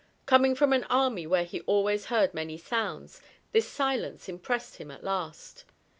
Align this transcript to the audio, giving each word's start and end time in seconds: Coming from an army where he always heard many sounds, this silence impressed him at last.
Coming 0.25 0.55
from 0.55 0.73
an 0.73 0.83
army 0.85 1.27
where 1.27 1.43
he 1.43 1.61
always 1.61 2.05
heard 2.05 2.33
many 2.33 2.57
sounds, 2.57 3.21
this 3.51 3.67
silence 3.67 4.27
impressed 4.27 4.77
him 4.77 4.89
at 4.89 5.03
last. 5.03 5.63